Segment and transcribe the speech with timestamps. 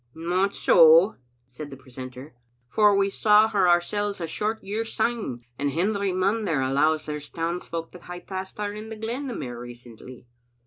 [0.15, 2.33] "Not so," said the precentor,
[2.67, 7.03] "for we saw her our sel's a short year syne, and Hendry Munn there allows
[7.03, 10.25] there's townsfolk that hae passed her in the glen mair recently."